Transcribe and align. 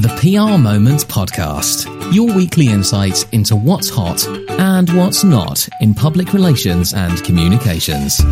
The 0.00 0.08
PR 0.16 0.56
Moments 0.56 1.04
Podcast, 1.04 1.84
your 2.10 2.34
weekly 2.34 2.68
insights 2.68 3.24
into 3.32 3.54
what's 3.54 3.90
hot 3.90 4.26
and 4.48 4.88
what's 4.96 5.24
not 5.24 5.68
in 5.82 5.92
public 5.92 6.32
relations 6.32 6.94
and 6.94 7.22
communications. 7.22 8.16
Two 8.16 8.24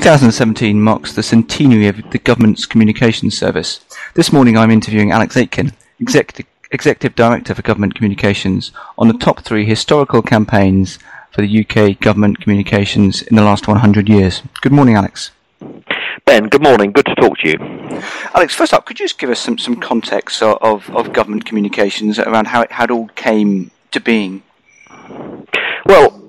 thousand 0.00 0.32
seventeen 0.32 0.80
marks 0.82 1.12
the 1.12 1.22
centenary 1.22 1.86
of 1.86 2.10
the 2.10 2.18
government's 2.18 2.66
communications 2.66 3.38
service. 3.38 3.84
This 4.14 4.32
morning 4.32 4.58
I'm 4.58 4.72
interviewing 4.72 5.12
Alex 5.12 5.36
Aitken, 5.36 5.74
executive 6.00 6.46
Executive 6.76 7.16
Director 7.16 7.54
for 7.54 7.62
Government 7.62 7.94
Communications, 7.94 8.70
on 8.98 9.08
the 9.08 9.14
top 9.14 9.40
three 9.40 9.64
historical 9.64 10.20
campaigns 10.20 10.98
for 11.32 11.40
the 11.40 11.60
UK 11.64 11.98
government 11.98 12.38
communications 12.38 13.22
in 13.22 13.34
the 13.34 13.42
last 13.42 13.66
100 13.66 14.10
years. 14.10 14.42
Good 14.60 14.72
morning, 14.72 14.94
Alex. 14.94 15.30
Ben, 16.26 16.48
good 16.48 16.62
morning. 16.62 16.92
Good 16.92 17.06
to 17.06 17.14
talk 17.14 17.38
to 17.38 17.48
you. 17.48 17.56
Alex, 18.34 18.54
first 18.54 18.74
up, 18.74 18.84
could 18.84 19.00
you 19.00 19.06
just 19.06 19.18
give 19.18 19.30
us 19.30 19.40
some, 19.40 19.56
some 19.56 19.80
context 19.80 20.42
of, 20.42 20.90
of 20.90 21.14
government 21.14 21.46
communications 21.46 22.18
around 22.18 22.48
how 22.48 22.60
it, 22.60 22.70
how 22.72 22.84
it 22.84 22.90
all 22.90 23.08
came 23.08 23.70
to 23.92 23.98
being? 23.98 24.42
Well, 25.86 26.22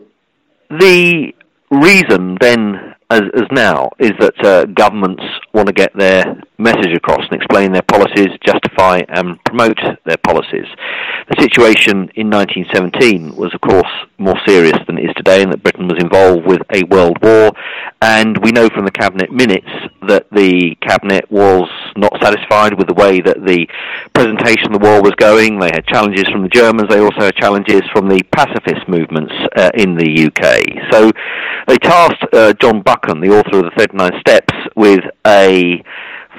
the 0.70 1.36
reason 1.70 2.38
then 2.40 2.96
as, 3.10 3.22
as 3.36 3.48
now 3.52 3.90
is 4.00 4.12
that 4.20 4.46
uh, 4.46 4.66
governments 4.66 5.24
want 5.54 5.68
to 5.68 5.74
get 5.74 5.94
their 5.98 6.24
message 6.58 6.94
across 6.96 7.22
and 7.30 7.42
explain 7.42 7.72
their 7.72 7.84
policies, 7.84 8.28
justify 8.46 9.02
and 9.08 9.42
promote 9.46 9.80
their 10.06 10.18
policies. 10.18 10.66
The 11.30 11.42
situation 11.42 12.10
in 12.16 12.30
1917 12.30 13.36
was, 13.36 13.54
of 13.54 13.62
course, 13.62 13.92
more 14.18 14.36
serious 14.48 14.78
than 14.88 14.98
it 14.98 15.06
is 15.06 15.16
today, 15.16 15.42
in 15.42 15.50
that 15.52 15.64
Britain 15.64 15.88
was 15.88 16.02
involved 16.02 16.46
with 16.46 16.62
a 16.74 16.84
world 16.86 17.18
war, 17.22 17.52
and 18.02 18.38
we 18.44 18.52
know 18.52 18.68
from 18.70 18.86
the 18.86 18.92
cabinet 18.92 19.32
minutes 19.32 19.70
that 20.08 20.28
the 20.32 20.76
cabinet 20.82 21.30
was 21.32 21.70
not 21.96 22.14
satisfied 22.22 22.78
with 22.78 22.88
the 22.88 22.94
way 22.94 23.20
that 23.22 23.46
the 23.46 23.68
presentation 24.14 24.74
of 24.74 24.82
the 24.82 24.88
war 24.88 25.02
was 25.02 25.14
going. 25.18 25.60
They 25.60 25.72
had 25.74 25.86
challenges 25.86 26.28
from 26.30 26.44
the 26.44 26.50
Germans. 26.50 26.90
They 26.90 27.00
also 27.00 27.22
had 27.22 27.36
challenges 27.36 27.82
from 27.92 28.08
the 28.08 28.22
pacifist 28.32 28.88
movements 28.88 29.34
uh, 29.56 29.72
in 29.74 29.96
the 29.96 30.28
UK. 30.28 30.92
So 30.92 31.12
they 31.68 31.78
tasked 31.78 32.26
uh, 32.34 32.54
John 32.54 32.82
Buchan, 32.82 33.22
the 33.22 33.30
author 33.30 33.60
of 33.60 33.66
the 33.66 33.72
39 33.78 34.12
Steps, 34.22 34.54
with 34.76 35.04
a 35.26 35.84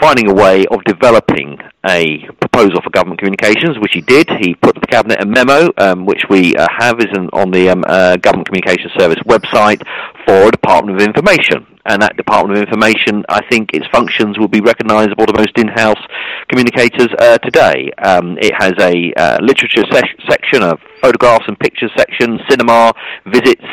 finding 0.00 0.30
a 0.30 0.34
way 0.34 0.64
of 0.70 0.82
developing 0.84 1.58
a 1.86 2.18
proposal 2.41 2.80
for 2.82 2.91
government 2.91 3.18
communications, 3.20 3.78
which 3.78 3.92
he 3.92 4.00
did. 4.00 4.28
He 4.40 4.55
put 4.55 4.74
to 4.74 4.80
the 4.80 4.86
cabinet 4.86 5.22
a 5.22 5.27
memo, 5.27 5.70
um, 5.78 6.06
which 6.06 6.22
we 6.28 6.55
uh, 6.55 6.66
have 6.78 7.00
is 7.00 7.06
on 7.32 7.50
the 7.50 7.70
um, 7.70 7.84
uh, 7.86 8.16
Government 8.16 8.48
Communications 8.48 8.92
Service 8.98 9.18
website 9.27 9.82
for 10.27 10.50
Department 10.50 11.00
of 11.00 11.06
Information 11.06 11.66
and 11.88 12.02
that 12.02 12.16
Department 12.16 12.58
of 12.58 12.64
Information, 12.64 13.24
I 13.28 13.40
think 13.48 13.72
its 13.72 13.86
functions 13.90 14.38
will 14.38 14.48
be 14.48 14.60
recognisable 14.60 15.24
to 15.27 15.32
most 15.32 15.56
in-house 15.56 16.00
communicators 16.48 17.08
uh, 17.18 17.38
today. 17.38 17.90
Um, 18.05 18.36
it 18.38 18.52
has 18.55 18.74
a 18.78 19.12
uh, 19.16 19.38
literature 19.40 19.84
se- 19.90 20.16
section, 20.28 20.62
a 20.62 20.77
photographs 21.00 21.44
and 21.48 21.58
pictures 21.58 21.91
section, 21.96 22.38
cinema, 22.48 22.92
visits, 23.27 23.64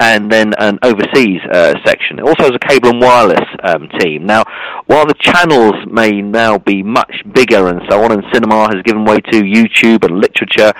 and 0.00 0.30
then 0.30 0.54
an 0.58 0.78
overseas 0.82 1.40
uh, 1.52 1.74
section. 1.84 2.18
It 2.18 2.22
also 2.22 2.44
has 2.44 2.52
a 2.54 2.58
cable 2.58 2.90
and 2.90 3.00
wireless 3.00 3.48
um, 3.62 3.88
team. 3.98 4.26
Now, 4.26 4.44
while 4.86 5.06
the 5.06 5.14
channels 5.14 5.74
may 5.90 6.22
now 6.22 6.58
be 6.58 6.82
much 6.82 7.22
bigger 7.32 7.68
and 7.68 7.82
so 7.88 8.02
on, 8.02 8.12
and 8.12 8.22
cinema 8.32 8.68
has 8.74 8.82
given 8.84 9.04
way 9.04 9.18
to 9.18 9.42
YouTube 9.42 10.04
and 10.04 10.20
literature 10.20 10.72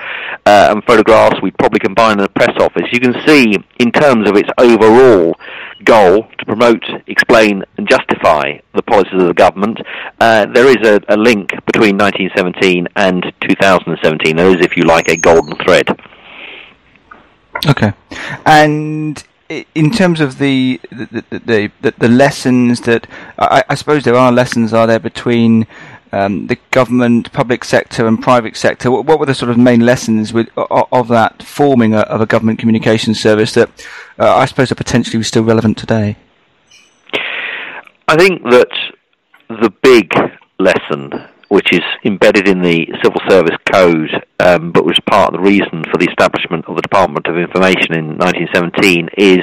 uh, 0.45 0.69
and 0.71 0.83
photographs, 0.85 1.41
we'd 1.41 1.57
probably 1.57 1.79
combine 1.79 2.13
in 2.13 2.23
the 2.23 2.29
press 2.29 2.55
office. 2.59 2.83
You 2.91 2.99
can 2.99 3.15
see, 3.25 3.55
in 3.79 3.91
terms 3.91 4.29
of 4.29 4.35
its 4.35 4.49
overall 4.57 5.35
goal 5.83 6.27
to 6.37 6.45
promote, 6.45 6.83
explain, 7.07 7.63
and 7.77 7.87
justify 7.89 8.59
the 8.73 8.81
policies 8.83 9.21
of 9.21 9.27
the 9.27 9.33
government, 9.33 9.79
uh, 10.19 10.45
there 10.45 10.67
is 10.67 10.87
a, 10.87 11.01
a, 11.07 11.17
link 11.17 11.49
between 11.65 11.97
1917 11.97 12.87
and 12.95 13.23
2017. 13.41 14.35
There 14.35 14.49
is, 14.49 14.65
if 14.65 14.77
you 14.77 14.83
like, 14.83 15.07
a 15.07 15.17
golden 15.17 15.55
thread. 15.57 15.89
Okay, 17.67 17.93
and 18.45 19.23
in 19.49 19.91
terms 19.91 20.21
of 20.21 20.37
the 20.37 20.79
the, 20.91 21.23
the, 21.29 21.71
the, 21.81 21.93
the 21.97 22.07
lessons 22.07 22.81
that 22.81 23.07
I, 23.37 23.63
I, 23.67 23.75
suppose 23.75 24.03
there 24.03 24.15
are 24.15 24.31
lessons, 24.31 24.73
are 24.73 24.85
there 24.85 24.99
between 24.99 25.65
um, 26.11 26.47
the 26.47 26.57
government, 26.71 27.31
public 27.31 27.63
sector, 27.63 28.07
and 28.07 28.21
private 28.21 28.55
sector? 28.55 28.91
What, 28.91 29.05
what, 29.05 29.19
were 29.19 29.25
the 29.25 29.35
sort 29.35 29.51
of 29.51 29.57
main 29.57 29.81
lessons 29.81 30.33
with, 30.33 30.49
of 30.57 31.07
that 31.09 31.43
forming 31.43 31.93
a, 31.93 31.99
of 32.01 32.21
a 32.21 32.25
government 32.25 32.59
communication 32.59 33.13
service 33.13 33.53
that 33.53 33.69
uh, 34.17 34.35
I 34.35 34.45
suppose 34.45 34.71
are 34.71 34.75
potentially 34.75 35.21
still 35.23 35.43
relevant 35.43 35.77
today? 35.77 36.17
I 38.07 38.17
think 38.17 38.41
that 38.49 38.69
the 39.49 39.71
big 39.83 40.11
lesson, 40.59 41.27
which 41.49 41.71
is 41.71 41.81
embedded 42.03 42.47
in 42.47 42.61
the 42.61 42.87
Civil 43.03 43.21
Service 43.29 43.57
Code, 43.71 44.25
um, 44.39 44.71
but 44.71 44.85
was 44.85 44.99
part 45.05 45.33
of 45.33 45.39
the 45.39 45.47
reason 45.47 45.83
for 45.91 45.97
the 45.97 46.07
establishment 46.09 46.65
of 46.65 46.75
the 46.75 46.81
Department 46.81 47.27
of 47.27 47.37
Information 47.37 47.93
in 47.93 48.17
1917, 48.17 49.09
is 49.17 49.39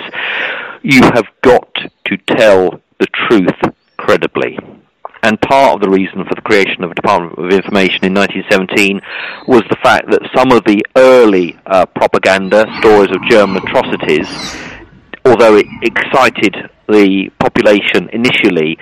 you 0.82 1.02
have 1.02 1.26
got 1.42 1.72
to 2.06 2.16
tell 2.16 2.80
the 2.98 3.06
truth 3.28 3.74
credibly. 3.96 4.58
And 5.22 5.40
part 5.40 5.74
of 5.74 5.80
the 5.80 5.88
reason 5.88 6.24
for 6.24 6.34
the 6.34 6.42
creation 6.42 6.84
of 6.84 6.90
a 6.90 6.94
Department 6.94 7.38
of 7.38 7.50
Information 7.50 8.04
in 8.04 8.14
1917 8.14 9.00
was 9.48 9.62
the 9.68 9.76
fact 9.82 10.10
that 10.10 10.22
some 10.34 10.52
of 10.52 10.64
the 10.64 10.84
early 10.96 11.58
uh, 11.66 11.86
propaganda, 11.86 12.66
stories 12.78 13.10
of 13.10 13.22
German 13.28 13.56
atrocities, 13.56 14.28
although 15.24 15.56
it 15.56 15.66
excited 15.82 16.54
the 16.88 17.30
population 17.40 18.08
initially, 18.12 18.78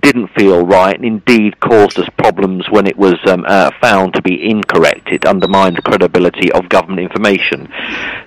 didn't 0.00 0.28
feel 0.38 0.64
right 0.64 0.94
and 0.94 1.04
indeed 1.04 1.58
caused 1.58 1.98
us 1.98 2.08
problems 2.16 2.64
when 2.70 2.86
it 2.86 2.96
was 2.96 3.16
um, 3.26 3.44
uh, 3.48 3.70
found 3.80 4.14
to 4.14 4.22
be 4.22 4.48
incorrect. 4.48 5.08
It 5.10 5.24
undermined 5.24 5.76
the 5.76 5.82
credibility 5.82 6.52
of 6.52 6.68
government 6.68 7.00
information. 7.00 7.68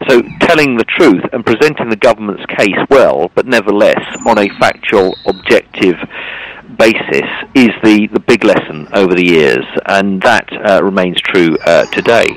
So 0.10 0.22
telling 0.42 0.76
the 0.76 0.86
truth 0.98 1.24
and 1.32 1.46
presenting 1.46 1.90
the 1.90 1.96
government's 1.96 2.46
case 2.48 2.78
well, 2.90 3.32
but 3.36 3.46
nevertheless 3.46 4.04
on 4.26 4.38
a 4.38 4.50
factual, 4.60 5.16
objective 5.26 5.96
basis 6.78 7.30
is 7.56 7.70
the, 7.84 8.08
the 8.14 8.20
big 8.20 8.44
lesson 8.44 8.88
over 8.94 9.14
the 9.14 9.26
years, 9.26 9.66
and 9.88 10.22
that 10.22 10.48
uh, 10.52 10.84
remains 10.84 11.20
true 11.22 11.58
uh, 11.66 11.86
today. 11.88 12.28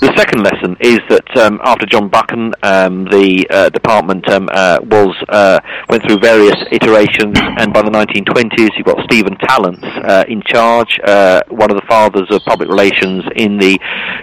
The 0.00 0.14
second 0.16 0.44
lesson 0.44 0.76
is 0.80 1.00
that 1.08 1.36
um, 1.36 1.60
after 1.64 1.84
John 1.84 2.08
Buchan, 2.08 2.54
um, 2.62 3.04
the 3.06 3.46
uh, 3.50 3.68
department 3.70 4.28
um, 4.30 4.48
uh, 4.52 4.78
was 4.82 5.16
uh, 5.28 5.58
went 5.88 6.04
through 6.06 6.18
various 6.18 6.56
iterations, 6.70 7.36
and 7.58 7.72
by 7.72 7.82
the 7.82 7.90
1920s, 7.90 8.70
you've 8.76 8.86
got 8.86 9.02
Stephen 9.10 9.36
Tallents 9.38 9.82
uh, 9.82 10.24
in 10.28 10.40
charge, 10.42 11.00
one 11.48 11.70
of 11.70 11.76
the 11.76 11.86
fathers 11.88 12.28
of 12.30 12.42
public 12.44 12.68
relations 12.68 13.24
in 13.34 13.58
the 13.58 13.78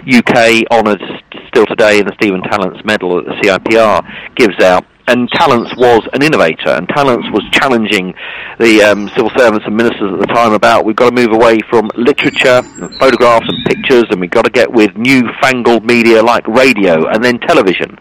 UK, 0.08 0.64
honoured 0.72 1.02
still 1.48 1.66
today 1.66 2.00
in 2.00 2.06
the 2.06 2.14
Stephen 2.14 2.40
Tallents 2.42 2.82
Medal 2.84 3.16
that 3.16 3.26
the 3.26 3.34
CIPR 3.42 4.34
gives 4.34 4.58
out 4.64 4.86
and 5.08 5.28
Tallents 5.30 5.74
was 5.76 6.06
an 6.12 6.22
innovator, 6.22 6.70
and 6.70 6.88
Tallents 6.88 7.26
was 7.32 7.42
challenging 7.52 8.14
the 8.58 8.82
um, 8.82 9.08
civil 9.10 9.30
servants 9.36 9.66
and 9.66 9.76
ministers 9.76 10.12
at 10.12 10.20
the 10.20 10.32
time 10.32 10.52
about 10.52 10.84
we've 10.84 10.96
got 10.96 11.10
to 11.10 11.14
move 11.14 11.32
away 11.32 11.58
from 11.70 11.90
literature, 11.96 12.62
and 12.64 12.98
photographs, 12.98 13.46
and 13.48 13.64
pictures, 13.66 14.04
and 14.10 14.20
we've 14.20 14.30
got 14.30 14.44
to 14.44 14.50
get 14.50 14.70
with 14.70 14.96
new-fangled 14.96 15.84
media 15.84 16.22
like 16.22 16.46
radio 16.48 17.06
and 17.08 17.22
then 17.22 17.38
television. 17.40 17.98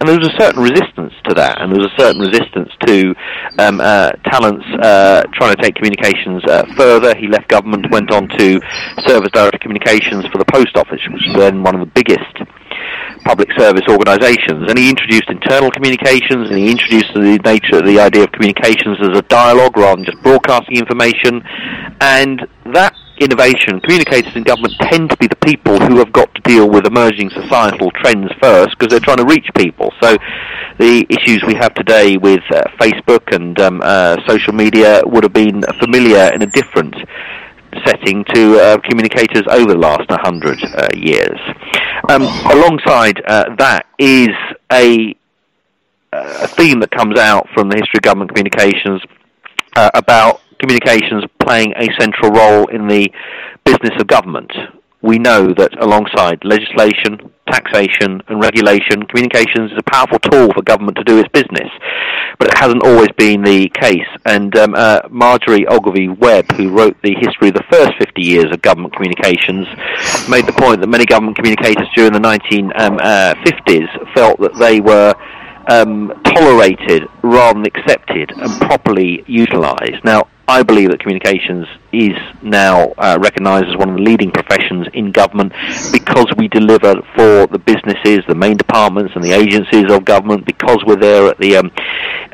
And 0.00 0.08
there 0.08 0.18
was 0.18 0.28
a 0.28 0.40
certain 0.40 0.62
resistance 0.62 1.12
to 1.28 1.34
that, 1.34 1.60
and 1.60 1.70
there 1.70 1.78
was 1.78 1.92
a 1.92 2.00
certain 2.00 2.22
resistance 2.22 2.70
to 2.86 3.14
um, 3.58 3.80
uh, 3.80 4.10
Tallents 4.32 4.64
uh, 4.80 5.24
trying 5.34 5.54
to 5.54 5.60
take 5.60 5.74
communications 5.74 6.42
uh, 6.48 6.64
further. 6.74 7.14
He 7.16 7.28
left 7.28 7.48
government, 7.48 7.84
went 7.90 8.10
on 8.10 8.28
to 8.28 8.60
serve 9.04 9.24
as 9.24 9.30
director 9.30 9.56
of 9.56 9.60
communications 9.60 10.24
for 10.32 10.38
the 10.38 10.46
post 10.46 10.76
office, 10.76 11.00
which 11.12 11.20
was 11.28 11.36
then 11.36 11.62
one 11.62 11.74
of 11.74 11.80
the 11.80 11.92
biggest 11.92 12.32
public 13.24 13.48
service 13.58 13.84
organisations. 13.88 14.68
And 14.68 14.78
he 14.78 14.90
introduced 14.90 15.28
internal 15.28 15.70
communications, 15.70 16.48
and 16.48 16.58
he 16.58 16.70
introduced 16.70 17.12
the 17.14 17.38
nature, 17.44 17.78
of 17.78 17.86
the 17.86 18.00
idea 18.00 18.24
of 18.24 18.32
communications 18.32 18.98
as 19.00 19.16
a 19.16 19.22
dialogue 19.22 19.76
rather 19.76 19.96
than 19.96 20.04
just 20.04 20.22
broadcasting 20.22 20.76
information. 20.76 21.42
And 22.00 22.46
that 22.72 22.94
innovation, 23.20 23.80
communicators 23.80 24.34
in 24.34 24.42
government 24.42 24.74
tend 24.80 25.10
to 25.10 25.16
be 25.18 25.26
the 25.26 25.36
people 25.36 25.78
who 25.78 25.98
have 25.98 26.12
got 26.12 26.34
to 26.34 26.40
deal 26.42 26.68
with 26.68 26.86
emerging 26.86 27.30
societal 27.30 27.90
trends 27.92 28.32
first 28.40 28.70
because 28.78 28.90
they're 28.90 29.00
trying 29.00 29.18
to 29.18 29.26
reach 29.26 29.46
people. 29.56 29.92
So 30.02 30.16
the 30.78 31.06
issues 31.10 31.44
we 31.46 31.54
have 31.54 31.74
today 31.74 32.16
with 32.16 32.42
uh, 32.50 32.62
Facebook 32.80 33.34
and 33.34 33.58
um, 33.60 33.82
uh, 33.84 34.16
social 34.26 34.54
media 34.54 35.02
would 35.04 35.22
have 35.24 35.34
been 35.34 35.62
familiar 35.78 36.32
in 36.32 36.42
a 36.42 36.46
different 36.46 36.94
setting 37.86 38.24
to 38.34 38.58
uh, 38.58 38.78
communicators 38.88 39.42
over 39.50 39.72
the 39.72 39.78
last 39.78 40.08
100 40.08 40.62
uh, 40.62 40.88
years. 40.94 41.38
Um, 42.08 42.22
alongside 42.22 43.22
uh, 43.26 43.54
that 43.56 43.86
is 43.98 44.30
a, 44.72 45.14
a, 46.12 46.48
theme 46.48 46.80
that 46.80 46.90
comes 46.90 47.18
out 47.18 47.46
from 47.54 47.68
the 47.68 47.76
history 47.76 47.98
of 47.98 48.02
government 48.02 48.30
communications 48.34 49.02
uh, 49.76 49.90
about 49.94 50.40
communications 50.58 51.24
playing 51.38 51.72
a 51.76 51.88
central 51.98 52.30
role 52.32 52.66
in 52.68 52.86
the 52.86 53.10
business 53.64 53.92
of 54.00 54.06
government. 54.06 54.52
We 55.02 55.18
know 55.18 55.54
that 55.54 55.82
alongside 55.82 56.44
legislation, 56.44 57.32
taxation 57.50 58.20
and 58.28 58.42
regulation, 58.42 59.02
communications 59.04 59.72
is 59.72 59.78
a 59.78 59.90
powerful 59.90 60.18
tool 60.18 60.52
for 60.52 60.62
government 60.62 60.98
to 60.98 61.04
do 61.04 61.18
its 61.18 61.28
business. 61.30 61.70
But 62.38 62.48
it 62.48 62.58
hasn't 62.58 62.82
always 62.84 63.08
been 63.16 63.42
the 63.42 63.68
case. 63.70 64.06
And 64.26 64.56
um, 64.56 64.74
uh, 64.74 65.00
Marjorie 65.10 65.66
Ogilvy 65.66 66.08
Webb, 66.08 66.52
who 66.52 66.70
wrote 66.70 66.96
the 67.02 67.14
history 67.18 67.48
of 67.48 67.54
the 67.54 67.64
first 67.70 67.92
50 67.98 68.22
years 68.22 68.46
of 68.52 68.62
government 68.62 68.94
communications, 68.94 69.66
made 70.28 70.46
the 70.46 70.54
point 70.56 70.80
that 70.80 70.88
many 70.88 71.06
government 71.06 71.36
communicators 71.36 71.88
during 71.96 72.12
the 72.12 72.20
1950s 72.20 72.78
um, 72.80 72.98
uh, 73.00 73.34
felt 74.14 74.40
that 74.40 74.54
they 74.58 74.80
were 74.80 75.14
um, 75.70 76.20
tolerated 76.24 77.04
rather 77.22 77.54
than 77.54 77.66
accepted 77.66 78.32
and 78.36 78.50
properly 78.60 79.22
utilised. 79.26 80.04
Now, 80.04 80.28
I 80.48 80.64
believe 80.64 80.90
that 80.90 80.98
communications 80.98 81.68
is 81.92 82.16
now 82.42 82.92
uh, 82.98 83.16
recognised 83.22 83.66
as 83.66 83.76
one 83.76 83.90
of 83.90 83.96
the 83.96 84.02
leading 84.02 84.32
professions 84.32 84.88
in 84.94 85.12
government 85.12 85.52
because 85.92 86.26
we 86.36 86.48
deliver 86.48 86.94
for 87.14 87.46
the 87.46 87.62
businesses, 87.64 88.18
the 88.26 88.34
main 88.34 88.56
departments, 88.56 89.12
and 89.14 89.22
the 89.22 89.30
agencies 89.30 89.84
of 89.92 90.04
government 90.04 90.44
because 90.44 90.78
we're 90.84 90.96
there 90.96 91.28
at 91.28 91.38
the 91.38 91.56
um, 91.56 91.70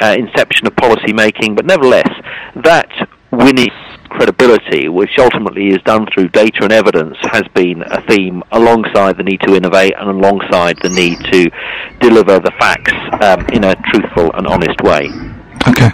uh, 0.01 0.17
inception 0.19 0.67
of 0.67 0.75
policy 0.77 1.13
making. 1.13 1.55
But 1.55 1.67
nevertheless, 1.67 2.09
that 2.65 2.89
winning 3.31 3.69
credibility, 4.17 4.89
which 4.89 5.11
ultimately 5.19 5.69
is 5.69 5.79
done 5.85 6.07
through 6.13 6.29
data 6.29 6.59
and 6.63 6.73
evidence, 6.73 7.17
has 7.33 7.45
been 7.55 7.83
a 7.83 8.01
theme 8.09 8.43
alongside 8.53 9.17
the 9.17 9.23
need 9.23 9.41
to 9.43 9.55
innovate 9.55 9.95
and 9.99 10.09
alongside 10.09 10.77
the 10.83 10.89
need 10.89 11.19
to 11.33 11.51
deliver 12.01 12.39
the 12.41 12.53
facts 12.59 12.93
um, 13.23 13.47
in 13.53 13.65
a 13.65 13.75
truthful 13.93 14.31
and 14.35 14.47
honest 14.47 14.81
way. 14.83 15.09
Okay. 15.69 15.91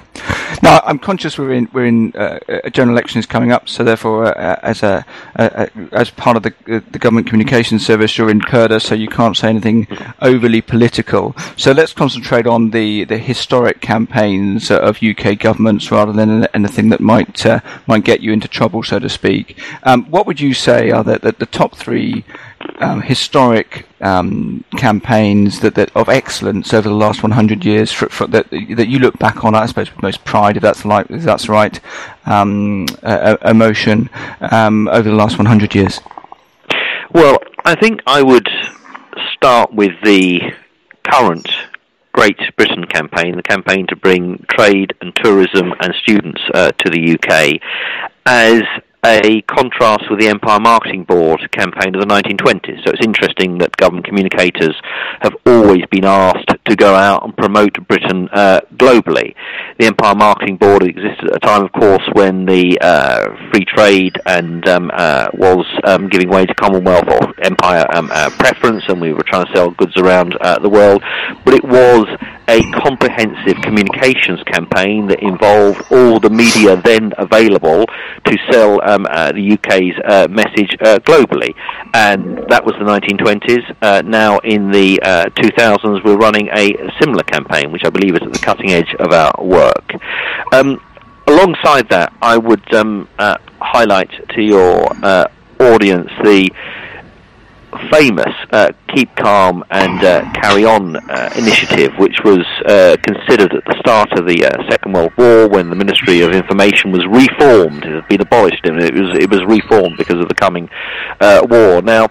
Now, 0.62 0.80
I'm 0.84 1.00
conscious 1.00 1.38
we're 1.38 1.54
in 1.54 1.68
we're 1.72 1.86
in 1.86 2.14
uh, 2.14 2.38
a 2.48 2.70
general 2.70 2.96
election 2.96 3.18
is 3.18 3.26
coming 3.26 3.50
up, 3.50 3.68
so 3.68 3.82
therefore, 3.82 4.26
uh, 4.26 4.60
as 4.62 4.84
a 4.84 5.04
uh, 5.34 5.66
as 5.90 6.10
part 6.10 6.36
of 6.36 6.44
the 6.44 6.54
the 6.92 7.00
government 7.00 7.26
communications 7.26 7.84
service, 7.84 8.16
you're 8.16 8.30
in 8.30 8.40
Purdah, 8.40 8.80
so 8.80 8.94
you 8.94 9.08
can't 9.08 9.36
say 9.36 9.48
anything 9.48 9.88
overly 10.20 10.60
political. 10.60 11.34
So 11.56 11.72
let's 11.72 11.92
concentrate 11.92 12.46
on 12.46 12.70
the 12.70 13.02
the 13.02 13.18
historic 13.18 13.80
campaigns 13.80 14.70
of 14.70 15.02
UK 15.02 15.36
governments 15.36 15.90
rather 15.90 16.12
than 16.12 16.46
anything 16.54 16.90
that 16.90 17.00
might 17.00 17.44
uh, 17.44 17.58
might 17.88 18.04
get 18.04 18.20
you 18.20 18.32
into 18.32 18.46
trouble, 18.46 18.84
so 18.84 19.00
to 19.00 19.08
speak. 19.08 19.58
Um, 19.82 20.04
what 20.10 20.28
would 20.28 20.40
you 20.40 20.54
say 20.54 20.92
are 20.92 21.02
the, 21.02 21.18
the, 21.18 21.32
the 21.32 21.46
top 21.46 21.74
three 21.74 22.24
um, 22.78 23.00
historic 23.02 23.86
um, 24.00 24.64
campaigns 24.76 25.60
that, 25.60 25.74
that 25.74 25.94
of 25.96 26.08
excellence 26.08 26.72
over 26.72 26.88
the 26.88 26.94
last 26.94 27.22
100 27.22 27.64
years 27.64 27.92
for, 27.92 28.08
for, 28.08 28.26
that 28.28 28.50
that 28.50 28.88
you 28.88 28.98
look 28.98 29.18
back 29.18 29.44
on, 29.44 29.54
I 29.54 29.66
suppose, 29.66 29.90
with 29.92 30.02
most 30.02 30.24
pride, 30.24 30.56
if 30.56 30.62
that's 30.62 30.84
like 30.84 31.10
if 31.10 31.22
that's 31.22 31.48
right, 31.48 31.78
um, 32.26 32.86
uh, 33.02 33.36
emotion 33.44 34.10
um, 34.40 34.88
over 34.88 35.08
the 35.08 35.16
last 35.16 35.38
100 35.38 35.74
years? 35.74 36.00
Well, 37.12 37.38
I 37.64 37.74
think 37.74 38.00
I 38.06 38.22
would 38.22 38.48
start 39.34 39.72
with 39.72 39.92
the 40.02 40.40
current 41.04 41.48
Great 42.12 42.38
Britain 42.56 42.84
campaign, 42.84 43.36
the 43.36 43.42
campaign 43.42 43.86
to 43.88 43.96
bring 43.96 44.44
trade 44.48 44.94
and 45.00 45.14
tourism 45.16 45.72
and 45.80 45.94
students 46.02 46.40
uh, 46.52 46.70
to 46.72 46.90
the 46.90 47.14
UK, 47.14 47.60
as 48.26 48.62
a 49.04 49.42
contrast 49.42 50.04
with 50.08 50.20
the 50.20 50.28
Empire 50.28 50.60
Marketing 50.60 51.02
Board 51.02 51.40
campaign 51.50 51.92
of 51.96 52.00
the 52.00 52.06
1920s. 52.06 52.84
So 52.84 52.92
it's 52.92 53.04
interesting 53.04 53.58
that 53.58 53.76
government 53.76 54.06
communicators 54.06 54.80
have 55.20 55.34
always 55.44 55.82
been 55.90 56.04
asked 56.04 56.52
to 56.66 56.76
go 56.76 56.94
out 56.94 57.24
and 57.24 57.36
promote 57.36 57.72
Britain 57.88 58.28
uh, 58.32 58.60
globally. 58.76 59.34
The 59.80 59.86
Empire 59.86 60.14
Marketing 60.14 60.56
Board 60.56 60.84
existed 60.84 61.30
at 61.30 61.36
a 61.36 61.40
time, 61.40 61.64
of 61.64 61.72
course, 61.72 62.02
when 62.12 62.46
the 62.46 62.78
uh, 62.80 63.50
free 63.50 63.64
trade 63.64 64.20
and 64.24 64.68
um, 64.68 64.92
uh, 64.94 65.26
was 65.34 65.66
um, 65.82 66.08
giving 66.08 66.30
way 66.30 66.46
to 66.46 66.54
Commonwealth 66.54 67.08
or 67.08 67.34
Empire 67.42 67.84
um, 67.96 68.08
uh, 68.12 68.30
preference, 68.30 68.84
and 68.86 69.00
we 69.00 69.12
were 69.12 69.24
trying 69.24 69.46
to 69.46 69.52
sell 69.52 69.72
goods 69.72 69.96
around 69.96 70.36
uh, 70.40 70.60
the 70.60 70.70
world. 70.70 71.02
But 71.44 71.54
it 71.54 71.64
was 71.64 72.06
a 72.48 72.62
comprehensive 72.72 73.62
communications 73.62 74.42
campaign 74.44 75.06
that 75.06 75.22
involved 75.22 75.80
all 75.90 76.20
the 76.20 76.30
media 76.30 76.76
then 76.82 77.12
available 77.18 77.86
to 78.24 78.36
sell 78.50 78.80
um, 78.92 79.06
uh, 79.08 79.32
the 79.32 79.52
UK's 79.52 79.94
uh, 80.04 80.28
message 80.30 80.76
uh, 80.80 80.98
globally. 81.00 81.54
And 81.94 82.38
that 82.48 82.64
was 82.64 82.74
the 82.78 82.84
1920s. 82.84 83.76
Uh, 83.80 84.02
now, 84.04 84.38
in 84.38 84.70
the 84.70 85.00
2000s, 85.02 85.84
uh, 85.84 86.00
we're 86.04 86.16
running 86.16 86.48
a 86.48 86.72
similar 87.00 87.22
campaign, 87.22 87.72
which 87.72 87.84
I 87.84 87.90
believe 87.90 88.14
is 88.14 88.22
at 88.22 88.32
the 88.32 88.38
cutting 88.38 88.70
edge 88.70 88.94
of 88.98 89.12
our 89.12 89.32
work. 89.42 89.92
Um, 90.52 90.80
alongside 91.26 91.88
that, 91.90 92.12
I 92.20 92.36
would 92.36 92.72
um, 92.74 93.08
highlight 93.18 94.10
to 94.30 94.42
your 94.42 94.92
audience 95.60 96.10
the 96.24 96.50
famous 97.90 98.32
uh, 98.50 98.72
Keep 98.94 99.16
Calm 99.16 99.64
and 99.70 100.02
uh, 100.04 100.30
Carry 100.32 100.64
On 100.64 100.96
uh, 100.96 101.30
initiative, 101.36 101.92
which 101.98 102.16
was 102.24 102.44
uh, 102.66 102.96
considered 103.02 103.54
at 103.54 103.64
the 103.64 103.76
start 103.80 104.12
of 104.18 104.26
the 104.26 104.44
uh, 104.44 104.70
Second 104.70 104.92
World 104.92 105.12
War 105.16 105.48
when 105.48 105.70
the 105.70 105.76
Ministry 105.76 106.20
of 106.20 106.32
Information 106.32 106.92
was 106.92 107.06
reformed. 107.06 107.84
It 107.84 107.94
had 107.94 108.08
been 108.08 108.20
abolished 108.20 108.64
and 108.64 108.82
it 108.82 108.94
was, 108.94 109.16
it 109.18 109.30
was 109.30 109.44
reformed 109.46 109.96
because 109.96 110.20
of 110.20 110.28
the 110.28 110.34
coming 110.34 110.68
uh, 111.20 111.46
war. 111.48 111.82
Now, 111.82 112.08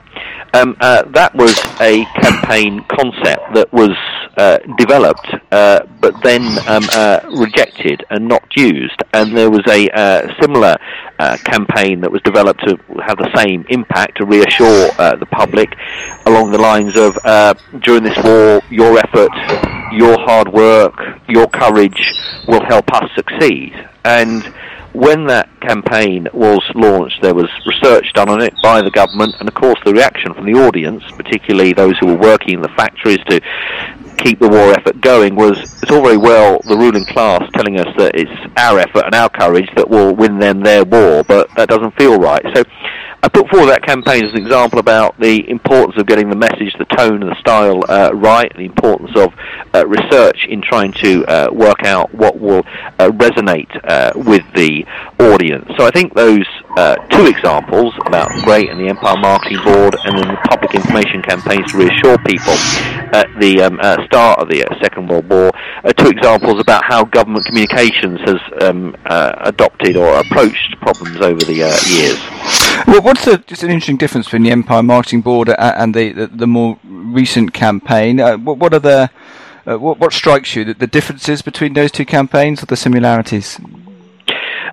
um, 0.54 0.76
that 0.80 1.32
was 1.36 1.58
a 1.80 2.04
campaign 2.22 2.84
concept 2.90 3.54
that 3.54 3.72
was 3.72 3.96
developed 4.78 5.28
but 5.50 6.16
then 6.24 6.42
um, 6.68 6.84
rejected 7.40 8.04
and 8.10 8.28
not 8.28 8.44
used. 8.56 9.02
And 9.14 9.38
there 9.38 9.50
was 9.50 9.62
a 9.68 10.34
similar 10.42 10.76
campaign 11.44 12.02
that 12.02 12.12
was 12.12 12.22
developed 12.24 12.62
to 12.68 12.78
have 13.06 13.18
the 13.18 13.32
same 13.36 13.66
impact 13.70 14.18
to 14.18 14.26
reassure 14.26 14.88
the 15.20 15.28
public 15.32 15.76
along 16.26 16.52
the 16.52 16.58
lines 16.58 16.96
of 16.96 17.18
uh, 17.24 17.54
during 17.82 18.04
this 18.04 18.18
war, 18.24 18.62
your 18.70 18.98
effort, 18.98 19.32
your 19.94 20.18
hard 20.20 20.48
work, 20.52 20.94
your 21.28 21.48
courage 21.48 22.02
will 22.48 22.64
help 22.66 22.92
us 22.94 23.10
succeed. 23.16 23.74
And 24.06 24.44
when 24.94 25.26
that 25.28 25.50
campaign 25.62 26.28
was 26.34 26.62
launched, 26.76 27.22
there 27.22 27.34
was 27.34 27.50
research 27.66 28.12
done 28.14 28.30
on 28.30 28.42
it 28.42 28.54
by 28.62 28.82
the 28.82 28.92
government, 28.92 29.36
and 29.40 29.48
of 29.48 29.56
course, 29.56 29.80
the 29.86 29.94
reaction 29.94 30.34
from 30.34 30.46
the 30.46 30.60
audience, 30.60 31.04
particularly 31.16 31.74
those 31.74 31.98
who 32.00 32.08
were 32.08 32.18
working 32.18 32.56
in 32.56 32.62
the 32.62 32.74
factories 32.76 33.20
to 33.30 33.40
keep 34.24 34.40
the 34.40 34.48
war 34.48 34.72
effort 34.74 35.02
going, 35.02 35.36
was 35.36 35.58
it's 35.82 35.92
all 35.92 36.04
very 36.04 36.18
well 36.18 36.60
the 36.68 36.78
ruling 36.78 37.06
class 37.06 37.44
telling 37.54 37.80
us 37.80 37.88
that 37.98 38.16
it's 38.16 38.32
our 38.58 38.80
effort 38.80 39.06
and 39.06 39.16
our 39.16 39.30
courage 39.30 39.70
that 39.76 39.90
will 39.90 40.16
win 40.16 40.40
them 40.40 40.62
their 40.62 40.84
war, 40.84 41.24
but 41.24 41.50
that 41.56 41.70
doesn't 41.70 41.96
feel 41.98 42.18
right. 42.18 42.44
So 42.54 42.64
I 43.24 43.28
put 43.28 43.50
forward 43.50 43.70
that 43.70 43.86
campaign 43.86 44.26
as 44.26 44.32
an 44.32 44.42
example 44.42 44.80
about 44.80 45.20
the 45.20 45.48
importance 45.48 45.96
of 46.00 46.08
getting 46.08 46.30
the 46.30 46.36
message, 46.36 46.74
the 46.80 46.86
tone, 46.86 47.22
and 47.22 47.30
the 47.30 47.40
style 47.40 47.84
uh, 47.88 48.10
right, 48.16 48.52
the 48.58 48.66
importance 48.66 49.12
of 49.16 49.32
uh, 49.76 49.86
research 49.86 50.48
in 50.50 50.62
trying 50.62 50.92
to 50.94 51.24
uh, 51.26 51.50
work 51.52 51.84
out 51.86 52.12
what 52.16 52.40
will 52.40 52.66
uh, 52.98 53.10
resonate 53.10 53.70
uh, 53.84 54.12
with 54.16 54.42
the 54.56 54.86
audience. 55.20 55.70
So 55.78 55.86
I 55.86 55.92
think 55.92 56.16
those 56.16 56.48
uh, 56.78 56.96
two 57.10 57.28
examples 57.28 57.94
about 58.08 58.32
Great 58.44 58.72
and 58.72 58.80
the 58.80 58.90
Empire 58.90 59.18
Marketing 59.22 59.62
Board, 59.64 59.96
and 60.04 60.18
then 60.18 60.28
the 60.28 60.42
public 60.50 60.74
information 60.74 61.22
campaigns 61.22 61.72
to 61.74 61.78
reassure 61.78 62.18
people 62.26 62.58
at 63.12 63.28
the 63.40 63.62
um, 63.62 63.80
start 64.06 64.40
of 64.40 64.50
the 64.50 64.66
Second 64.82 65.10
World 65.10 65.30
War, 65.30 65.52
are 65.84 65.94
two 65.94 66.10
examples 66.10 66.60
about 66.60 66.84
how 66.86 67.04
government 67.06 67.46
communications 67.46 68.20
has 68.22 68.40
um, 68.62 68.96
adopted 69.06 69.98
or 69.98 70.20
approached 70.20 70.80
problems 70.82 71.20
over 71.22 71.40
the 71.40 71.54
years. 71.54 72.20
Well, 72.88 73.02
what's 73.02 73.26
the, 73.26 73.38
just 73.40 73.64
an 73.64 73.70
interesting 73.70 73.98
difference 73.98 74.28
between 74.28 74.44
the 74.44 74.52
Empire 74.52 74.84
Marketing 74.84 75.22
Board 75.22 75.50
and 75.50 75.94
the 75.94 76.12
the, 76.12 76.28
the 76.28 76.48
more 76.48 76.80
recent 76.84 77.54
campaign? 77.54 78.20
Uh, 78.20 78.38
what, 78.38 78.58
what, 78.58 78.74
are 78.74 78.80
the 78.80 79.10
uh, 79.66 79.78
what, 79.78 80.00
what, 80.00 80.14
strikes 80.14 80.56
you? 80.56 80.66
The, 80.66 80.74
the, 80.74 80.88
differences 80.88 81.42
between 81.42 81.74
those 81.74 81.92
two 81.92 82.06
campaigns 82.06 82.64
or 82.64 82.66
the 82.66 82.76
similarities? 82.76 83.60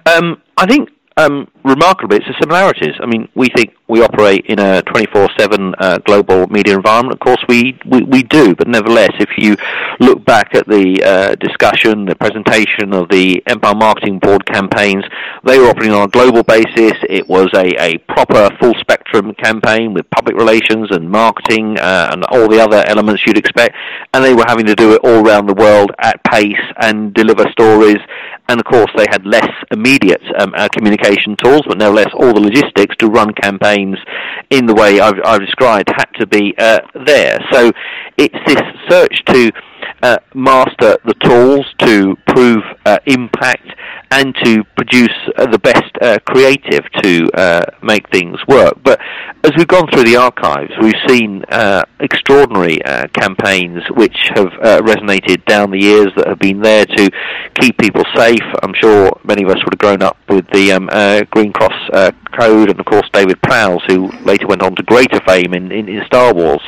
Um, 0.07 0.41
I 0.57 0.67
think 0.67 0.91
um, 1.17 1.49
remarkably, 1.65 2.19
it's 2.19 2.27
the 2.27 2.35
similarities. 2.41 2.95
I 3.01 3.07
mean, 3.07 3.29
we 3.35 3.49
think 3.55 3.75
we 3.89 4.03
operate 4.03 4.45
in 4.47 4.59
a 4.59 4.83
24/7 4.83 5.75
uh, 5.79 5.99
global 6.05 6.47
media 6.49 6.77
environment. 6.77 7.15
Of 7.15 7.21
course, 7.21 7.43
we, 7.49 7.79
we, 7.87 8.03
we 8.03 8.23
do, 8.23 8.55
but 8.55 8.69
nevertheless, 8.69 9.13
if 9.19 9.31
you 9.39 9.57
look 9.99 10.25
back 10.25 10.55
at 10.55 10.67
the 10.69 11.03
uh, 11.03 11.35
discussion, 11.37 12.05
the 12.05 12.15
presentation 12.15 12.93
of 12.93 13.09
the 13.09 13.43
Empire 13.47 13.75
Marketing 13.75 14.19
Board 14.19 14.45
campaigns, 14.45 15.05
they 15.45 15.59
were 15.59 15.69
operating 15.69 15.95
on 15.95 16.03
a 16.03 16.09
global 16.09 16.43
basis. 16.43 16.93
It 17.09 17.27
was 17.29 17.49
a, 17.55 17.73
a 17.83 17.99
proper 18.13 18.51
full 18.61 18.75
spectrum 18.81 19.35
campaign 19.35 19.95
with 19.95 20.09
public 20.11 20.37
relations 20.37 20.89
and 20.91 21.11
marketing 21.11 21.79
uh, 21.79 22.11
and 22.13 22.25
all 22.27 22.49
the 22.49 22.61
other 22.61 22.85
elements 22.87 23.23
you'd 23.27 23.39
expect, 23.39 23.75
and 24.13 24.23
they 24.23 24.35
were 24.35 24.45
having 24.47 24.67
to 24.67 24.75
do 24.75 24.93
it 24.93 25.01
all 25.03 25.27
around 25.27 25.47
the 25.47 25.55
world 25.55 25.93
at 25.99 26.23
pace 26.25 26.53
and 26.83 27.15
deliver 27.15 27.47
stories. 27.53 27.99
And 28.51 28.61
of 28.61 28.65
course, 28.65 28.91
they 28.97 29.07
had 29.11 29.27
less 29.27 29.49
immediate 29.71 30.23
um, 30.39 30.53
uh, 30.57 30.69
communication 30.73 31.37
tools, 31.37 31.63
but 31.67 31.79
nevertheless, 31.79 32.09
all 32.15 32.33
the 32.33 32.41
logistics 32.41 32.97
to 32.97 33.09
run 33.09 33.33
campaigns 33.35 33.78
in 34.51 34.67
the 34.67 34.75
way 34.75 35.01
I've, 35.01 35.21
I've 35.25 35.41
described 35.41 35.89
had 35.97 36.11
to 36.19 36.27
be 36.27 36.55
uh, 36.59 36.81
there. 37.07 37.39
So 37.53 37.73
it's 38.17 38.39
this 38.47 38.63
search 38.89 39.25
to 39.27 39.53
uh, 40.03 40.19
master 40.35 40.97
the 41.05 41.15
tools 41.21 41.67
to 41.79 42.17
prove 42.27 42.63
uh, 42.87 42.99
impact 43.07 43.67
and 44.11 44.35
to 44.43 44.65
produce 44.77 45.15
uh, 45.37 45.47
the 45.47 45.59
best 45.59 45.91
uh, 46.01 46.19
creative 46.27 46.85
to 47.03 47.29
uh, 47.35 47.63
make 47.83 48.09
things 48.11 48.39
work. 48.49 48.75
But 48.83 49.01
as 49.45 49.53
we've 49.57 49.69
gone 49.69 49.89
through 49.93 50.05
the 50.05 50.17
archives, 50.17 50.73
we've 50.81 50.95
seen 51.07 51.45
uh, 51.51 51.83
extraordinary 52.01 52.79
campaigns 53.13 53.83
which 53.91 54.17
have 54.35 54.49
resonated 54.83 55.45
down 55.45 55.71
the 55.71 55.81
years 55.81 56.09
that 56.17 56.27
have 56.27 56.39
been 56.39 56.61
there 56.61 56.87
to 56.87 57.11
keep 57.61 57.77
people 57.79 58.03
safe. 58.17 58.43
I'm 58.63 58.75
sure 58.75 59.19
many 59.25 59.43
of 59.45 59.51
us 59.51 59.57
would 59.65 59.75
have 59.75 59.79
grown 59.79 60.03
up 60.03 60.17
with 60.29 60.47
the 60.53 60.73
um, 60.73 60.87
Green 61.31 61.53
Cross 61.53 62.13
Code, 62.39 62.71
and 62.71 62.81
of 62.81 62.87
course 62.87 63.09
David 63.13 63.41
Prowse, 63.43 63.83
who 63.89 64.11
later 64.25 64.47
went 64.47 64.63
on 64.63 64.75
to 64.77 64.83
greater 64.83 65.21
fame 65.27 65.55
in, 65.55 65.71
in, 65.71 65.89
in 65.89 66.05
Star 66.07 66.33
Wars, 66.35 66.63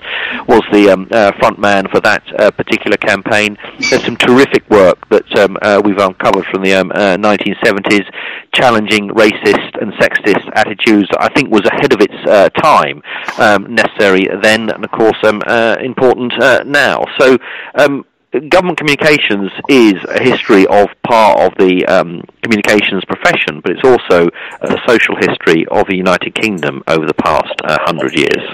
was 0.47 0.63
the 0.73 0.91
um, 0.91 1.07
front 1.39 1.59
man 1.59 1.89
for 1.89 2.01
that 2.01 2.25
particular 2.57 2.97
campaign. 3.01 3.57
There's 3.91 4.05
some 4.05 4.17
terrific 4.17 4.69
work 4.71 5.09
that 5.09 5.39
um, 5.39 5.59
we've 5.85 5.99
uncovered 5.99 6.45
from 6.47 6.63
the 6.63 6.71
1970s, 6.71 8.07
um, 8.07 8.13
challenging 8.53 9.09
racist 9.09 9.81
and 9.81 9.93
sexist 9.95 10.49
attitudes 10.55 11.09
that 11.11 11.23
I 11.23 11.29
think 11.35 11.51
was 11.51 11.65
ahead 11.67 11.93
of 11.93 12.01
its 12.01 12.15
uh, 12.27 12.49
time, 12.51 13.03
um, 13.39 13.75
necessary 13.75 14.29
then, 14.43 14.71
and 14.71 14.85
of 14.85 14.91
course 14.91 15.17
um, 15.25 15.41
uh, 15.47 15.77
important 15.81 16.33
uh, 16.41 16.63
now. 16.65 17.05
So. 17.19 17.39
Um, 17.75 18.05
government 18.49 18.79
communications 18.79 19.51
is 19.69 19.95
a 20.09 20.23
history 20.23 20.65
of 20.69 20.87
part 21.03 21.41
of 21.41 21.53
the 21.59 21.85
um, 21.87 22.23
communications 22.43 23.05
profession, 23.05 23.61
but 23.61 23.73
it's 23.73 23.83
also 23.83 24.31
a 24.61 24.77
social 24.87 25.17
history 25.17 25.67
of 25.67 25.89
the 25.89 25.97
United 25.97 26.33
Kingdom 26.37 26.81
over 26.87 27.07
the 27.07 27.15
past 27.15 27.53
uh, 27.65 27.77
hundred 27.81 28.15
years. 28.15 28.49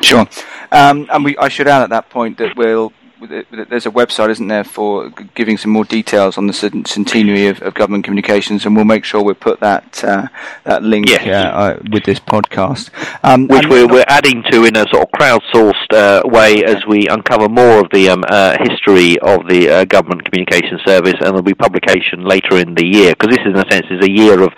Sure, 0.00 0.28
um, 0.70 1.08
and 1.10 1.24
we, 1.24 1.36
I 1.38 1.48
should 1.48 1.66
add 1.66 1.82
at 1.82 1.90
that 1.90 2.08
point 2.08 2.38
that 2.38 2.56
we'll 2.56 2.92
there's 3.20 3.86
a 3.86 3.90
website, 3.90 4.30
isn't 4.30 4.48
there, 4.48 4.64
for 4.64 5.10
giving 5.34 5.56
some 5.56 5.70
more 5.70 5.84
details 5.84 6.36
on 6.36 6.46
the 6.46 6.52
centenary 6.52 7.46
of, 7.46 7.62
of 7.62 7.74
government 7.74 8.04
communications, 8.04 8.66
and 8.66 8.76
we'll 8.76 8.84
make 8.84 9.04
sure 9.04 9.22
we 9.22 9.34
put 9.34 9.60
that 9.60 10.04
uh, 10.04 10.26
that 10.64 10.82
link 10.82 11.08
yes. 11.08 11.26
uh, 11.26 11.80
with 11.90 12.04
this 12.04 12.20
podcast, 12.20 12.90
um, 13.24 13.48
which 13.48 13.66
we're, 13.66 13.86
we're 13.86 14.04
adding 14.08 14.42
to 14.50 14.64
in 14.64 14.76
a 14.76 14.86
sort 14.88 15.02
of 15.02 15.10
crowdsourced 15.12 15.92
uh, 15.92 16.22
way 16.26 16.62
as 16.64 16.84
we 16.86 17.08
uncover 17.08 17.48
more 17.48 17.80
of 17.80 17.90
the 17.90 18.08
um, 18.10 18.24
uh, 18.28 18.56
history 18.60 19.18
of 19.20 19.46
the 19.48 19.70
uh, 19.70 19.84
government 19.86 20.24
communication 20.24 20.78
service, 20.84 21.14
and 21.14 21.22
there'll 21.22 21.42
be 21.42 21.54
publication 21.54 22.24
later 22.24 22.58
in 22.58 22.74
the 22.74 22.84
year 22.84 23.14
because 23.14 23.34
this, 23.34 23.46
in 23.46 23.56
a 23.56 23.70
sense, 23.70 23.86
is 23.90 24.04
a 24.04 24.10
year 24.10 24.42
of 24.42 24.52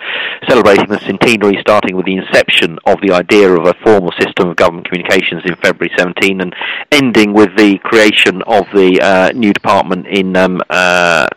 celebrating 0.47 0.87
the 0.87 0.99
centenary, 0.99 1.57
starting 1.61 1.95
with 1.95 2.05
the 2.05 2.17
inception 2.17 2.77
of 2.85 2.99
the 3.01 3.11
idea 3.11 3.49
of 3.49 3.65
a 3.65 3.73
formal 3.85 4.11
system 4.19 4.49
of 4.49 4.55
government 4.55 4.87
communications 4.87 5.43
in 5.45 5.55
February 5.55 5.91
17, 5.97 6.41
and 6.41 6.53
ending 6.91 7.33
with 7.33 7.55
the 7.57 7.77
creation 7.79 8.41
of 8.49 8.65
the 8.73 8.99
uh, 8.99 9.31
new 9.33 9.53
department 9.53 10.07
in 10.07 10.35
um, 10.35 10.59
uh, 10.69 11.27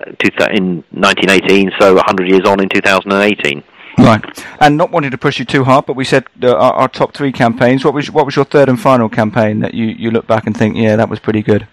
in 0.50 0.82
1918, 0.90 1.70
so 1.78 1.94
100 1.94 2.28
years 2.28 2.42
on 2.46 2.60
in 2.60 2.68
2018. 2.70 3.62
Right, 3.98 4.44
and 4.58 4.78
not 4.78 4.90
wanting 4.90 5.10
to 5.10 5.18
push 5.18 5.38
you 5.38 5.44
too 5.44 5.64
hard, 5.64 5.84
but 5.84 5.94
we 5.94 6.04
said 6.04 6.24
uh, 6.42 6.54
our, 6.54 6.72
our, 6.72 6.88
top 6.88 7.12
three 7.12 7.30
campaigns. 7.30 7.84
What 7.84 7.92
was 7.92 8.10
what 8.10 8.24
was 8.24 8.34
your 8.34 8.46
third 8.46 8.70
and 8.70 8.80
final 8.80 9.10
campaign 9.10 9.60
that 9.60 9.74
you, 9.74 9.86
you 9.86 10.10
look 10.10 10.26
back 10.26 10.46
and 10.46 10.56
think, 10.56 10.76
yeah, 10.76 10.96
that 10.96 11.10
was 11.10 11.20
pretty 11.20 11.42
good? 11.42 11.68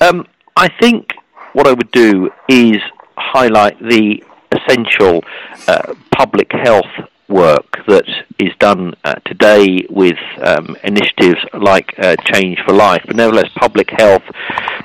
Um, 0.00 0.26
I 0.56 0.68
think 0.80 1.12
what 1.52 1.68
I 1.68 1.72
would 1.72 1.90
do 1.92 2.30
is 2.48 2.78
highlight 3.16 3.78
the 3.78 4.22
essential 4.50 5.22
uh, 5.68 5.94
public 6.10 6.50
health 6.50 6.90
work 7.28 7.78
that 7.86 8.04
is 8.38 8.52
done 8.60 8.94
uh, 9.04 9.14
today 9.24 9.84
with 9.90 10.18
um, 10.40 10.76
initiatives 10.84 11.40
like 11.54 11.92
uh, 11.98 12.14
Change 12.24 12.58
for 12.64 12.72
Life, 12.72 13.02
but 13.06 13.16
nevertheless, 13.16 13.50
public 13.56 13.90
health, 13.90 14.22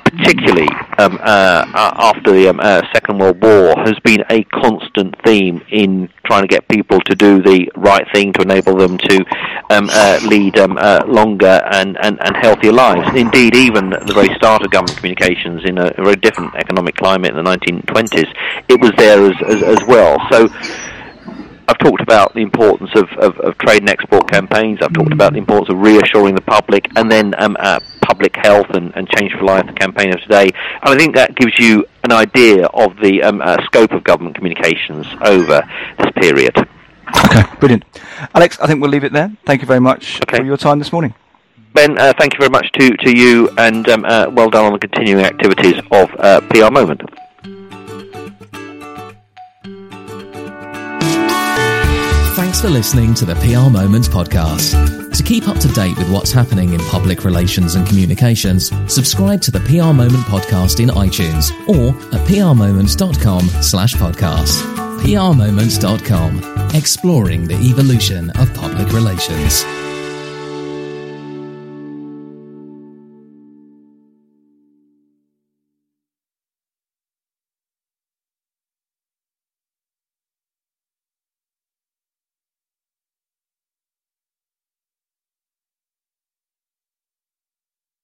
particularly 0.04 0.68
um, 0.98 1.18
uh, 1.22 1.64
after 1.74 2.32
the 2.32 2.48
um, 2.48 2.58
uh, 2.60 2.82
Second 2.92 3.18
World 3.18 3.40
War, 3.40 3.74
has 3.84 3.98
been 4.02 4.24
a 4.30 4.42
constant 4.44 5.14
theme 5.24 5.62
in 5.70 6.08
trying 6.26 6.42
to 6.42 6.48
get 6.48 6.66
people 6.68 7.00
to 7.00 7.14
do 7.14 7.42
the 7.42 7.70
right 7.76 8.06
thing 8.12 8.32
to 8.32 8.42
enable 8.42 8.76
them 8.76 8.98
to 8.98 9.24
um, 9.70 9.88
uh, 9.90 10.18
lead 10.24 10.58
um, 10.58 10.76
uh, 10.78 11.04
longer 11.06 11.60
and, 11.70 11.96
and, 12.02 12.18
and 12.24 12.36
healthier 12.36 12.72
lives. 12.72 13.08
Indeed, 13.16 13.54
even 13.54 13.92
at 13.92 14.06
the 14.06 14.14
very 14.14 14.34
start 14.34 14.62
of 14.64 14.70
government 14.70 14.96
communications 14.96 15.62
in 15.64 15.78
a, 15.78 15.92
a 15.96 16.02
very 16.02 16.16
different 16.16 16.54
economic 16.56 16.96
climate 16.96 17.36
in 17.36 17.36
the 17.36 17.50
1920s, 17.50 18.32
it 18.68 18.80
was 18.80 18.92
there 18.96 19.24
as, 19.24 19.36
as, 19.46 19.62
as 19.62 19.86
well. 19.86 20.18
So 20.30 20.48
I've 21.66 21.78
talked 21.78 22.02
about 22.02 22.34
the 22.34 22.40
importance 22.40 22.90
of, 22.94 23.08
of, 23.12 23.38
of, 23.40 23.56
trade 23.58 23.80
and 23.80 23.88
export 23.88 24.30
campaigns. 24.30 24.80
I've 24.82 24.92
talked 24.92 25.12
about 25.12 25.32
the 25.32 25.38
importance 25.38 25.70
of 25.70 25.78
reassuring 25.78 26.34
the 26.34 26.42
public, 26.42 26.90
and 26.96 27.10
then 27.10 27.34
um, 27.40 27.56
uh, 27.58 27.80
public 28.02 28.36
health 28.36 28.66
and, 28.70 28.94
and, 28.96 29.08
Change 29.08 29.32
for 29.32 29.44
Life, 29.44 29.66
the 29.66 29.72
campaign 29.72 30.12
of 30.12 30.20
today. 30.20 30.50
And 30.82 30.94
I 30.94 30.96
think 30.96 31.14
that 31.14 31.34
gives 31.36 31.58
you 31.58 31.86
an 32.02 32.12
idea 32.12 32.66
of 32.66 32.96
the 32.98 33.22
um, 33.22 33.40
uh, 33.40 33.62
scope 33.64 33.92
of 33.92 34.04
government 34.04 34.36
communications 34.36 35.06
over 35.22 35.62
this 35.98 36.10
period. 36.16 36.56
Okay, 37.26 37.42
brilliant. 37.60 37.84
Alex, 38.34 38.58
I 38.60 38.66
think 38.66 38.80
we'll 38.80 38.90
leave 38.90 39.04
it 39.04 39.12
there. 39.12 39.34
Thank 39.46 39.62
you 39.62 39.66
very 39.66 39.80
much 39.80 40.20
okay. 40.22 40.38
for 40.38 40.44
your 40.44 40.56
time 40.56 40.78
this 40.78 40.92
morning. 40.92 41.14
Ben, 41.72 41.98
uh, 41.98 42.12
thank 42.18 42.34
you 42.34 42.38
very 42.38 42.50
much 42.50 42.70
to, 42.72 42.96
to 42.98 43.16
you, 43.16 43.50
and 43.58 43.88
um, 43.88 44.04
uh, 44.04 44.26
well 44.30 44.48
done 44.48 44.64
on 44.66 44.72
the 44.72 44.78
continuing 44.78 45.24
activities 45.24 45.80
of 45.90 46.08
uh, 46.18 46.40
PR 46.50 46.70
Moment. 46.70 47.02
Thanks 52.34 52.60
for 52.60 52.68
listening 52.68 53.14
to 53.14 53.24
the 53.24 53.36
PR 53.36 53.70
Moments 53.70 54.08
podcast. 54.08 55.14
To 55.16 55.22
keep 55.22 55.46
up 55.46 55.58
to 55.58 55.68
date 55.68 55.96
with 55.96 56.10
what's 56.10 56.32
happening 56.32 56.72
in 56.72 56.80
public 56.80 57.24
relations 57.24 57.76
and 57.76 57.86
communications, 57.86 58.72
subscribe 58.92 59.40
to 59.42 59.52
the 59.52 59.60
PR 59.60 59.92
Moment 59.92 60.24
podcast 60.26 60.80
in 60.80 60.88
iTunes 60.88 61.52
or 61.68 61.90
at 62.12 62.26
prmoments.com 62.26 63.46
slash 63.62 63.94
podcast. 63.94 64.62
prmoments.com, 64.98 66.70
exploring 66.74 67.46
the 67.46 67.54
evolution 67.54 68.30
of 68.30 68.52
public 68.54 68.92
relations. 68.92 69.64